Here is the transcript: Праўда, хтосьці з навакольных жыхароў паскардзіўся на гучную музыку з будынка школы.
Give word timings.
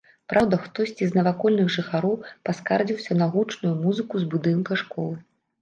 Праўда, 0.31 0.55
хтосьці 0.61 1.03
з 1.09 1.17
навакольных 1.17 1.69
жыхароў 1.75 2.15
паскардзіўся 2.49 3.19
на 3.21 3.29
гучную 3.37 3.75
музыку 3.85 4.13
з 4.23 4.29
будынка 4.33 4.71
школы. 4.85 5.15